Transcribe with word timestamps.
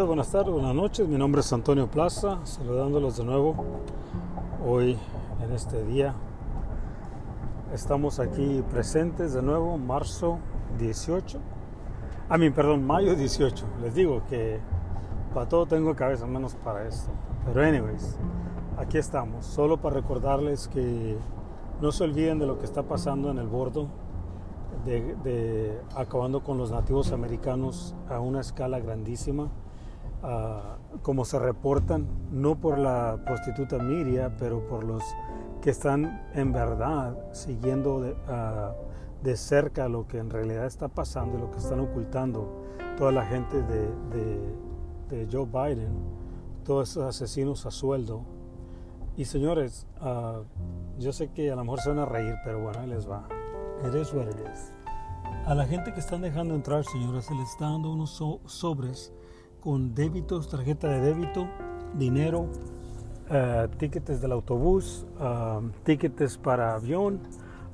buenas 0.00 0.30
tardes, 0.30 0.50
buenas 0.50 0.74
noches. 0.74 1.06
Mi 1.06 1.18
nombre 1.18 1.42
es 1.42 1.52
Antonio 1.52 1.86
Plaza, 1.86 2.38
saludándolos 2.44 3.18
de 3.18 3.24
nuevo 3.24 3.54
hoy 4.66 4.96
en 5.44 5.52
este 5.52 5.84
día. 5.84 6.14
Estamos 7.74 8.18
aquí 8.18 8.64
presentes 8.70 9.34
de 9.34 9.42
nuevo, 9.42 9.76
marzo 9.76 10.38
18. 10.78 11.38
A 12.30 12.38
mí, 12.38 12.48
perdón, 12.48 12.86
mayo 12.86 13.14
18. 13.14 13.66
Les 13.82 13.94
digo 13.94 14.22
que 14.30 14.60
para 15.34 15.46
todo 15.46 15.66
tengo 15.66 15.94
cabeza, 15.94 16.26
menos 16.26 16.54
para 16.54 16.88
esto. 16.88 17.10
Pero 17.44 17.62
anyways, 17.62 18.16
aquí 18.78 18.96
estamos. 18.96 19.44
Solo 19.44 19.76
para 19.82 19.96
recordarles 19.96 20.68
que 20.68 21.18
no 21.82 21.92
se 21.92 22.04
olviden 22.04 22.38
de 22.38 22.46
lo 22.46 22.58
que 22.58 22.64
está 22.64 22.82
pasando 22.82 23.30
en 23.30 23.36
el 23.36 23.46
bordo 23.46 23.88
de, 24.86 25.78
acabando 25.94 26.42
con 26.42 26.58
los 26.58 26.70
nativos 26.72 27.12
americanos 27.12 27.94
a 28.08 28.20
una 28.20 28.40
escala 28.40 28.80
grandísima, 28.80 29.50
ah, 30.22 30.76
como 31.02 31.24
se 31.24 31.38
reportan, 31.38 32.06
no 32.30 32.56
por 32.56 32.78
la 32.78 33.18
prostituta 33.24 33.78
Miria, 33.78 34.36
pero 34.38 34.66
por 34.66 34.84
los 34.84 35.02
que 35.60 35.70
están 35.70 36.22
en 36.34 36.52
verdad 36.52 37.16
siguiendo 37.32 38.00
de, 38.00 38.16
ah, 38.28 38.74
de, 39.22 39.36
cerca 39.36 39.88
lo 39.88 40.06
que 40.06 40.18
en 40.18 40.30
realidad 40.30 40.66
está 40.66 40.88
pasando 40.88 41.38
y 41.38 41.40
lo 41.40 41.50
que 41.50 41.58
están 41.58 41.80
ocultando 41.80 42.62
toda 42.96 43.12
la 43.12 43.24
gente 43.24 43.62
de, 43.62 43.88
de 45.08 45.28
Joe 45.30 45.46
Biden, 45.46 45.92
todos 46.64 46.90
esos 46.90 47.04
asesinos 47.04 47.66
a 47.66 47.70
sueldo. 47.70 48.22
Y 49.16 49.26
señores, 49.26 49.86
ah, 50.00 50.40
yo 50.98 51.12
sé 51.12 51.28
que 51.28 51.50
a 51.50 51.56
lo 51.56 51.64
mejor 51.64 51.80
se 51.80 51.90
van 51.90 51.98
a 51.98 52.06
reír, 52.06 52.34
pero 52.44 52.62
bueno, 52.62 52.80
ahí 52.80 52.88
les 52.88 53.08
va. 53.08 53.28
Is 53.94 54.12
what 54.14 54.28
it 54.28 54.36
is. 54.52 54.72
A 55.44 55.54
la 55.54 55.66
gente 55.66 55.92
que 55.92 56.00
están 56.00 56.22
dejando 56.22 56.54
entrar, 56.54 56.84
señores, 56.84 57.24
se 57.24 57.34
les 57.34 57.48
está 57.50 57.66
dando 57.66 57.92
unos 57.92 58.22
sobres 58.46 59.12
con 59.62 59.94
débitos, 59.94 60.48
tarjeta 60.48 60.88
de 60.88 61.00
débito, 61.00 61.46
dinero, 61.94 62.48
uh, 63.30 63.68
tickets 63.78 64.20
del 64.20 64.32
autobús, 64.32 65.06
uh, 65.20 65.68
tickets 65.84 66.36
para 66.36 66.74
avión, 66.74 67.20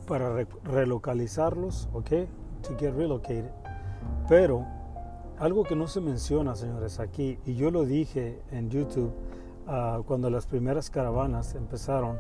para 0.07 0.47
relocalizarlos, 0.65 1.89
¿ok? 1.93 2.11
To 2.63 2.77
get 2.79 2.95
relocated. 2.95 3.51
Pero 4.29 4.67
algo 5.39 5.65
que 5.65 5.77
no 5.77 5.87
se 5.87 6.01
menciona, 6.01 6.55
señores, 6.57 7.01
aquí, 7.01 7.39
y 7.47 7.55
yo 7.55 7.71
lo 7.71 7.85
dije 7.85 8.43
en 8.51 8.69
YouTube 8.69 9.13
uh, 9.67 10.03
cuando 10.03 10.29
las 10.29 10.47
primeras 10.47 10.91
caravanas 10.91 11.55
empezaron, 11.55 12.19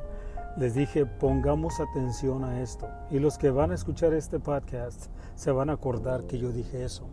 les 0.56 0.74
dije, 0.74 1.04
pongamos 1.04 1.78
atención 1.78 2.42
a 2.42 2.62
esto. 2.62 2.88
Y 3.10 3.18
los 3.18 3.36
que 3.36 3.50
van 3.50 3.72
a 3.72 3.74
escuchar 3.74 4.14
este 4.14 4.40
podcast 4.40 5.06
se 5.34 5.52
van 5.52 5.68
a 5.68 5.74
acordar 5.74 6.24
que 6.24 6.38
yo 6.38 6.52
dije 6.52 6.84
eso. 6.84 7.06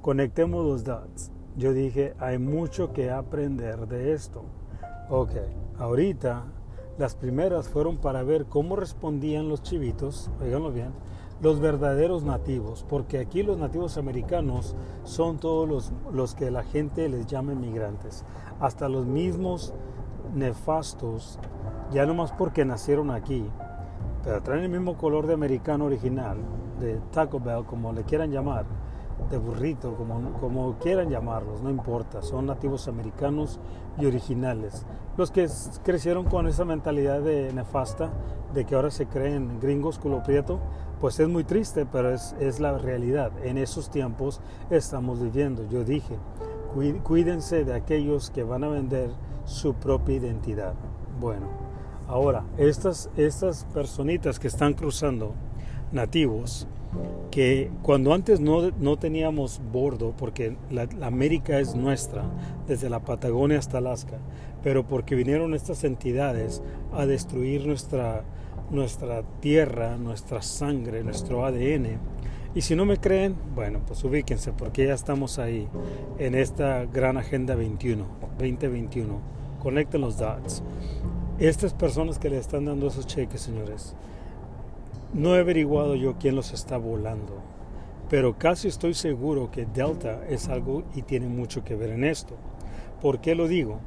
Conectemos 0.00 0.64
los 0.64 0.82
dots. 0.82 1.30
Yo 1.56 1.72
dije, 1.72 2.14
hay 2.18 2.38
mucho 2.38 2.92
que 2.92 3.10
aprender 3.10 3.86
de 3.86 4.12
esto. 4.12 4.44
Ok, 5.08 5.30
ahorita 5.78 6.44
las 6.98 7.14
primeras 7.14 7.68
fueron 7.68 7.98
para 7.98 8.22
ver 8.22 8.46
cómo 8.46 8.76
respondían 8.76 9.48
los 9.48 9.62
chivitos, 9.62 10.30
oiganlo 10.40 10.72
bien, 10.72 10.92
los 11.42 11.60
verdaderos 11.60 12.24
nativos, 12.24 12.84
porque 12.88 13.18
aquí 13.18 13.42
los 13.42 13.58
nativos 13.58 13.98
americanos 13.98 14.74
son 15.04 15.38
todos 15.38 15.68
los, 15.68 15.92
los 16.12 16.34
que 16.34 16.50
la 16.50 16.62
gente 16.62 17.08
les 17.08 17.26
llama 17.26 17.54
migrantes, 17.54 18.24
hasta 18.60 18.88
los 18.88 19.06
mismos 19.06 19.74
nefastos 20.34 21.38
ya 21.92 22.06
no 22.06 22.14
más 22.14 22.32
porque 22.32 22.64
nacieron 22.64 23.10
aquí, 23.10 23.44
pero 24.22 24.42
traen 24.42 24.64
el 24.64 24.70
mismo 24.70 24.96
color 24.96 25.26
de 25.26 25.34
americano 25.34 25.84
original, 25.84 26.38
de 26.80 26.98
Taco 27.12 27.40
Bell, 27.40 27.64
como 27.64 27.92
le 27.92 28.04
quieran 28.04 28.30
llamar, 28.30 28.64
de 29.30 29.38
burrito, 29.38 29.94
como, 29.94 30.32
como 30.40 30.78
quieran 30.78 31.10
llamarlos, 31.10 31.62
no 31.62 31.70
importa, 31.70 32.22
son 32.22 32.46
nativos 32.46 32.88
americanos 32.88 33.60
y 33.98 34.06
originales. 34.06 34.84
Los 35.16 35.30
que 35.30 35.48
crecieron 35.82 36.24
con 36.24 36.46
esa 36.46 36.64
mentalidad 36.64 37.20
de 37.20 37.52
nefasta, 37.52 38.10
de 38.52 38.64
que 38.64 38.74
ahora 38.74 38.90
se 38.90 39.06
creen 39.06 39.60
gringos 39.60 39.98
culo 39.98 40.22
prieto, 40.22 40.60
pues 41.00 41.18
es 41.20 41.28
muy 41.28 41.44
triste, 41.44 41.86
pero 41.86 42.12
es, 42.12 42.34
es 42.40 42.60
la 42.60 42.78
realidad. 42.78 43.32
En 43.44 43.58
esos 43.58 43.90
tiempos 43.90 44.40
estamos 44.70 45.20
viviendo. 45.20 45.68
Yo 45.68 45.84
dije, 45.84 46.16
cuídense 47.02 47.64
de 47.64 47.74
aquellos 47.74 48.30
que 48.30 48.42
van 48.42 48.64
a 48.64 48.68
vender 48.68 49.10
su 49.44 49.74
propia 49.74 50.16
identidad. 50.16 50.74
Bueno, 51.20 51.46
ahora, 52.08 52.44
estas, 52.58 53.10
estas 53.16 53.64
personitas 53.72 54.38
que 54.38 54.48
están 54.48 54.74
cruzando, 54.74 55.34
nativos, 55.94 56.66
que 57.30 57.70
cuando 57.82 58.12
antes 58.12 58.40
no, 58.40 58.70
no 58.72 58.98
teníamos 58.98 59.60
bordo, 59.72 60.14
porque 60.16 60.56
la, 60.70 60.88
América 61.06 61.58
es 61.58 61.74
nuestra, 61.74 62.24
desde 62.68 62.90
la 62.90 63.00
Patagonia 63.00 63.58
hasta 63.58 63.78
Alaska, 63.78 64.18
pero 64.62 64.86
porque 64.86 65.14
vinieron 65.14 65.54
estas 65.54 65.84
entidades 65.84 66.62
a 66.92 67.06
destruir 67.06 67.66
nuestra, 67.66 68.24
nuestra 68.70 69.22
tierra, 69.40 69.96
nuestra 69.96 70.42
sangre, 70.42 71.02
nuestro 71.02 71.44
ADN. 71.44 71.98
Y 72.54 72.60
si 72.60 72.76
no 72.76 72.84
me 72.84 72.98
creen, 72.98 73.34
bueno, 73.54 73.80
pues 73.84 74.04
ubíquense, 74.04 74.52
porque 74.52 74.86
ya 74.86 74.94
estamos 74.94 75.38
ahí, 75.40 75.66
en 76.18 76.36
esta 76.36 76.84
gran 76.84 77.16
Agenda 77.16 77.56
21, 77.56 78.04
2021 78.38 79.34
Conecten 79.64 80.02
los 80.02 80.18
dots. 80.18 80.62
Estas 81.38 81.72
personas 81.72 82.18
que 82.18 82.28
le 82.28 82.36
están 82.36 82.66
dando 82.66 82.86
esos 82.86 83.06
cheques, 83.06 83.40
señores, 83.40 83.94
no 85.14 85.34
he 85.34 85.40
averiguado 85.40 85.94
yo 85.94 86.16
quién 86.18 86.36
los 86.36 86.52
está 86.52 86.76
volando, 86.76 87.40
pero 88.10 88.36
casi 88.36 88.68
estoy 88.68 88.92
seguro 88.92 89.50
que 89.50 89.64
Delta 89.64 90.20
es 90.28 90.48
algo 90.48 90.84
y 90.94 91.02
tiene 91.02 91.28
mucho 91.28 91.64
que 91.64 91.74
ver 91.74 91.90
en 91.90 92.04
esto. 92.04 92.36
¿Por 93.00 93.20
qué 93.20 93.34
lo 93.34 93.48
digo? 93.48 93.80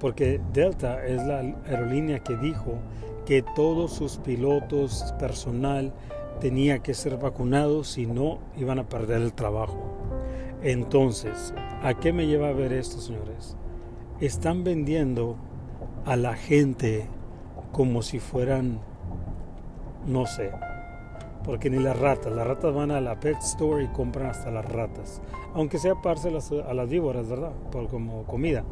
Porque 0.00 0.40
Delta 0.52 1.06
es 1.06 1.24
la 1.24 1.38
aerolínea 1.38 2.18
que 2.18 2.36
dijo 2.36 2.78
que 3.26 3.42
todos 3.42 3.92
sus 3.92 4.16
pilotos, 4.16 5.14
personal, 5.18 5.92
tenía 6.40 6.80
que 6.80 6.94
ser 6.94 7.18
vacunados, 7.18 7.88
si 7.88 8.06
no 8.06 8.38
iban 8.56 8.78
a 8.80 8.88
perder 8.88 9.22
el 9.22 9.34
trabajo. 9.34 9.78
Entonces, 10.62 11.54
¿a 11.82 11.94
qué 11.94 12.12
me 12.12 12.26
lleva 12.26 12.48
a 12.48 12.52
ver 12.52 12.72
esto, 12.72 12.98
señores? 12.98 13.56
están 14.20 14.64
vendiendo 14.64 15.36
a 16.04 16.14
la 16.16 16.34
gente 16.34 17.06
como 17.72 18.02
si 18.02 18.18
fueran, 18.18 18.80
no 20.06 20.26
sé, 20.26 20.50
porque 21.44 21.70
ni 21.70 21.78
las 21.78 21.98
ratas, 21.98 22.32
las 22.32 22.46
ratas 22.46 22.74
van 22.74 22.90
a 22.90 23.00
la 23.00 23.18
pet 23.18 23.38
store 23.38 23.84
y 23.84 23.88
compran 23.88 24.30
hasta 24.30 24.50
las 24.50 24.64
ratas, 24.64 25.20
aunque 25.54 25.78
sea 25.78 25.94
parse 25.96 26.28
a 26.28 26.74
las 26.74 26.88
víboras, 26.88 27.28
¿verdad? 27.28 27.52
Por, 27.72 27.88
como 27.88 28.24
comida, 28.24 28.64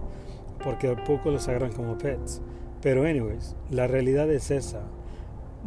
porque 0.62 0.94
poco 1.06 1.30
los 1.30 1.48
agarran 1.48 1.72
como 1.72 1.96
pets. 1.98 2.40
Pero 2.80 3.04
anyways, 3.04 3.56
la 3.70 3.88
realidad 3.88 4.30
es 4.30 4.50
esa. 4.52 4.82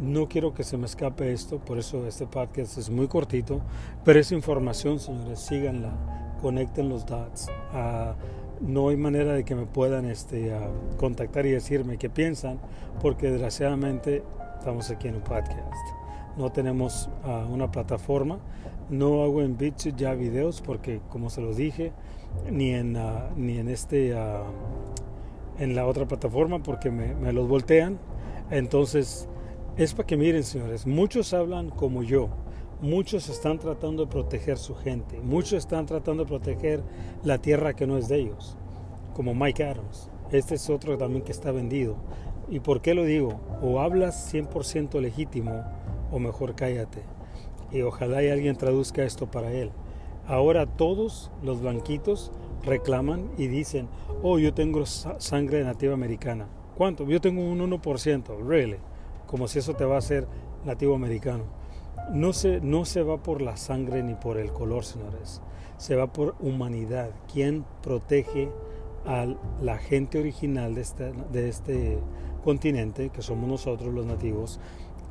No 0.00 0.26
quiero 0.28 0.54
que 0.54 0.64
se 0.64 0.78
me 0.78 0.86
escape 0.86 1.32
esto, 1.32 1.58
por 1.58 1.78
eso 1.78 2.06
este 2.06 2.26
podcast 2.26 2.78
es 2.78 2.88
muy 2.88 3.08
cortito, 3.08 3.60
pero 4.04 4.18
esa 4.18 4.34
información, 4.34 4.98
señores, 4.98 5.40
síganla, 5.40 5.90
conecten 6.40 6.88
los 6.88 7.04
dots. 7.04 7.48
a 7.72 8.14
no 8.62 8.88
hay 8.88 8.96
manera 8.96 9.32
de 9.32 9.44
que 9.44 9.54
me 9.54 9.66
puedan 9.66 10.06
este, 10.06 10.52
contactar 10.96 11.46
y 11.46 11.50
decirme 11.50 11.98
qué 11.98 12.08
piensan, 12.08 12.60
porque 13.00 13.30
desgraciadamente 13.30 14.22
estamos 14.62 14.88
aquí 14.90 15.08
en 15.08 15.16
un 15.16 15.22
podcast. 15.22 15.74
No 16.36 16.52
tenemos 16.52 17.10
ah, 17.24 17.44
una 17.50 17.72
plataforma, 17.72 18.38
no 18.90 19.24
hago 19.24 19.42
en 19.42 19.56
BitChute 19.56 19.96
ya 19.96 20.14
videos, 20.14 20.62
porque 20.62 21.00
como 21.08 21.30
se 21.30 21.40
los 21.40 21.56
dije, 21.56 21.92
ni 22.48 22.70
en, 22.70 22.96
ah, 22.96 23.30
ni 23.34 23.58
en, 23.58 23.68
este, 23.68 24.14
ah, 24.16 24.44
en 25.58 25.74
la 25.74 25.84
otra 25.84 26.06
plataforma, 26.06 26.62
porque 26.62 26.92
me, 26.92 27.12
me 27.16 27.32
los 27.32 27.48
voltean. 27.48 27.98
Entonces, 28.52 29.28
es 29.76 29.94
para 29.94 30.06
que 30.06 30.16
miren, 30.16 30.44
señores, 30.44 30.86
muchos 30.86 31.34
hablan 31.34 31.70
como 31.70 32.04
yo 32.04 32.28
muchos 32.80 33.28
están 33.28 33.58
tratando 33.58 34.04
de 34.04 34.10
proteger 34.10 34.58
su 34.58 34.76
gente, 34.76 35.20
muchos 35.20 35.54
están 35.54 35.86
tratando 35.86 36.22
de 36.22 36.28
proteger 36.28 36.82
la 37.24 37.38
tierra 37.38 37.74
que 37.74 37.86
no 37.86 37.96
es 37.98 38.06
de 38.08 38.18
ellos, 38.18 38.56
como 39.14 39.34
Mike 39.34 39.64
Adams. 39.64 40.08
Este 40.32 40.54
es 40.54 40.70
otro 40.70 40.96
también 40.96 41.22
que 41.22 41.32
está 41.32 41.52
vendido. 41.52 41.96
¿Y 42.48 42.60
por 42.60 42.80
qué 42.82 42.94
lo 42.94 43.04
digo? 43.04 43.40
O 43.62 43.80
hablas 43.80 44.32
100% 44.32 45.00
legítimo 45.00 45.64
o 46.10 46.18
mejor 46.18 46.54
cállate. 46.54 47.02
Y 47.70 47.82
ojalá 47.82 48.18
alguien 48.18 48.56
traduzca 48.56 49.02
esto 49.04 49.30
para 49.30 49.52
él. 49.52 49.70
Ahora 50.26 50.66
todos 50.66 51.30
los 51.42 51.60
blanquitos 51.62 52.30
reclaman 52.64 53.30
y 53.38 53.46
dicen, 53.48 53.88
oh, 54.22 54.38
yo 54.38 54.54
tengo 54.54 54.84
sangre 54.86 55.64
nativa 55.64 55.94
americana. 55.94 56.46
¿Cuánto? 56.76 57.04
Yo 57.06 57.20
tengo 57.20 57.42
un 57.42 57.58
1%, 57.58 58.46
really. 58.46 58.76
Como 59.26 59.48
si 59.48 59.58
eso 59.58 59.74
te 59.74 59.84
va 59.84 59.96
a 59.96 59.98
hacer 59.98 60.26
nativo 60.64 60.94
americano. 60.94 61.44
No 62.12 62.32
se, 62.32 62.60
no 62.60 62.84
se 62.84 63.02
va 63.02 63.22
por 63.22 63.42
la 63.42 63.56
sangre 63.56 64.02
ni 64.02 64.14
por 64.14 64.38
el 64.38 64.52
color, 64.52 64.84
señores. 64.84 65.40
Se 65.76 65.96
va 65.96 66.12
por 66.12 66.34
humanidad. 66.40 67.10
¿Quién 67.32 67.64
protege 67.82 68.50
a 69.04 69.26
la 69.60 69.78
gente 69.78 70.18
original 70.18 70.74
de 70.74 70.80
este, 70.80 71.12
de 71.32 71.48
este 71.48 71.98
continente, 72.42 73.10
que 73.10 73.22
somos 73.22 73.48
nosotros 73.48 73.92
los 73.92 74.06
nativos, 74.06 74.60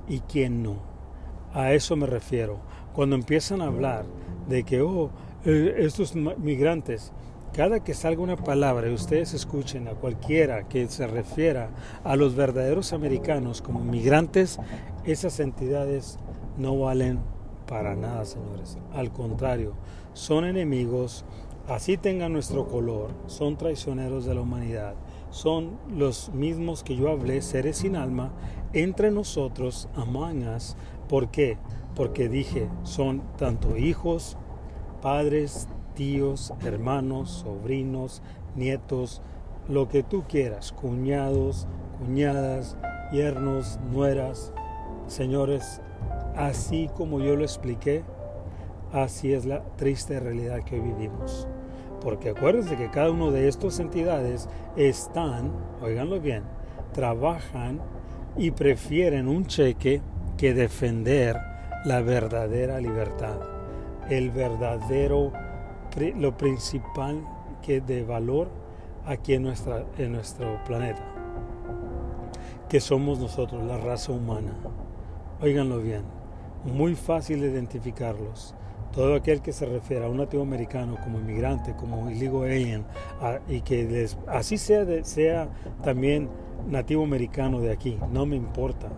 y 0.08 0.20
quién 0.20 0.64
no? 0.64 0.76
A 1.54 1.74
eso 1.74 1.96
me 1.96 2.08
refiero. 2.08 2.60
Cuando 2.94 3.16
empiezan 3.16 3.62
a 3.62 3.68
hablar 3.68 4.06
de 4.48 4.64
que, 4.64 4.82
oh, 4.82 5.10
eh, 5.46 5.76
estos 5.80 6.16
migrantes, 6.16 7.12
cada 7.54 7.84
que 7.84 7.94
salga 7.94 8.22
una 8.22 8.38
palabra 8.38 8.90
y 8.90 8.94
ustedes 8.94 9.34
escuchen 9.34 9.88
a 9.88 9.92
cualquiera 9.92 10.68
que 10.70 10.88
se 10.88 11.06
refiera 11.06 11.70
a 12.04 12.16
los 12.16 12.36
verdaderos 12.36 12.94
americanos 12.94 13.62
como 13.62 13.84
migrantes, 13.84 14.60
esas 15.04 15.40
entidades 15.40 16.18
no 16.58 16.80
valen 16.80 17.20
para 17.68 17.96
nada, 17.96 18.24
señores. 18.26 18.78
Al 18.94 19.12
contrario, 19.12 19.74
son 20.14 20.46
enemigos, 20.46 21.26
así 21.68 21.98
tengan 21.98 22.34
nuestro 22.34 22.68
color, 22.68 23.12
son 23.28 23.58
traicioneros 23.58 24.26
de 24.26 24.36
la 24.36 24.42
humanidad, 24.42 24.96
son 25.32 25.80
los 25.90 26.32
mismos 26.34 26.84
que 26.84 26.96
yo 26.96 27.10
hablé, 27.10 27.42
seres 27.42 27.78
sin 27.78 27.96
alma, 27.96 28.32
entre 28.74 29.12
nosotros, 29.12 29.90
among 29.96 30.48
us. 30.48 30.76
¿Por 31.10 31.32
qué? 31.32 31.58
Porque 31.96 32.30
dije, 32.30 32.70
son 32.84 33.24
tanto 33.38 33.78
hijos, 33.78 34.38
padres, 35.02 35.68
tíos, 35.96 36.54
hermanos, 36.64 37.44
sobrinos, 37.44 38.22
nietos, 38.56 39.22
lo 39.68 39.88
que 39.88 40.04
tú 40.04 40.24
quieras, 40.28 40.72
cuñados, 40.72 41.68
cuñadas, 42.00 42.78
yernos, 43.12 43.80
nueras. 43.92 44.54
Señores, 45.08 45.82
así 46.36 46.90
como 46.96 47.20
yo 47.20 47.36
lo 47.36 47.44
expliqué, 47.44 48.04
así 48.92 49.34
es 49.34 49.46
la 49.46 49.64
triste 49.76 50.20
realidad 50.20 50.64
que 50.64 50.76
hoy 50.76 50.82
vivimos. 50.82 51.48
Porque 52.02 52.32
acuérdense 52.32 52.76
que 52.76 52.90
cada 52.90 53.12
uno 53.12 53.32
de 53.32 53.48
estas 53.48 53.80
entidades 53.80 54.50
están, 54.76 55.52
oiganlo 55.82 56.20
bien, 56.20 56.44
trabajan 56.94 57.80
y 58.38 58.52
prefieren 58.52 59.28
un 59.28 59.46
cheque 59.46 60.02
que 60.38 60.54
defender 60.54 61.38
la 61.86 62.02
verdadera 62.02 62.80
libertad, 62.80 63.40
el 64.10 64.32
verdadero 64.32 65.32
lo 66.16 66.38
principal 66.38 67.22
que 67.62 67.82
de 67.82 68.04
valor 68.04 68.50
aquí 69.06 69.34
en, 69.34 69.44
nuestra, 69.44 69.86
en 69.98 70.14
nuestro 70.14 70.64
planeta, 70.64 71.04
que 72.70 72.80
somos 72.80 73.20
nosotros, 73.20 73.64
la 73.64 73.78
raza 73.78 74.12
humana. 74.12 74.54
Óiganlo 75.42 75.80
bien, 75.80 76.04
muy 76.64 76.96
fácil 76.96 77.44
identificarlos. 77.44 78.56
Todo 78.94 79.16
aquel 79.16 79.42
que 79.42 79.54
se 79.54 79.66
refiere 79.66 80.06
a 80.06 80.10
un 80.10 80.18
nativo 80.18 80.44
americano 80.44 80.98
como 81.02 81.20
inmigrante, 81.20 81.74
como 81.76 82.10
illegal 82.10 82.44
alien, 82.44 82.86
y 83.48 83.62
que 83.62 84.08
así 84.28 84.58
sea, 84.58 84.86
sea 85.04 85.50
también 85.82 86.30
nativo 86.70 87.04
americano 87.04 87.62
de 87.62 87.72
aquí, 87.72 87.98
no 88.12 88.26
me 88.26 88.36
importa. 88.36 88.90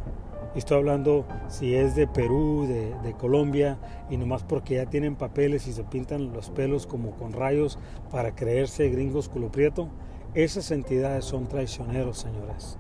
Estoy 0.56 0.78
hablando 0.78 1.26
si 1.48 1.74
es 1.74 1.96
de 1.96 2.06
Perú, 2.06 2.68
de, 2.68 3.14
Colombia, 3.14 3.80
y 4.10 4.18
nomás 4.18 4.44
porque 4.44 4.76
ya 4.76 4.86
tienen 4.86 5.16
papeles 5.16 5.66
y 5.68 5.74
se 5.74 5.84
pintan 5.84 6.32
los 6.32 6.52
pelos 6.52 6.86
como 6.86 7.12
con 7.12 7.34
rayos 7.34 7.80
para 8.12 8.36
creerse 8.36 8.90
gringos 8.90 9.30
culo 9.30 9.52
prieto. 9.52 9.90
Esas 10.36 10.70
entidades 10.70 11.26
son 11.26 11.48
traicioneros, 11.48 12.20
señores. 12.20 12.78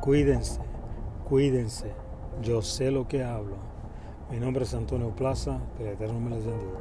Cuídense, 0.00 0.60
cuídense. 1.28 1.92
Yo 2.42 2.62
sé 2.62 2.90
lo 2.90 3.06
que 3.06 3.22
hablo. 3.22 3.56
Mi 4.30 4.38
nombre 4.38 4.62
es 4.62 4.72
Antonio 4.74 5.10
Plaza, 5.10 5.58
que 5.76 5.82
el 5.82 5.94
Eterno 5.94 6.20
me 6.20 6.30
les 6.30 6.44
bendiga. 6.46 6.78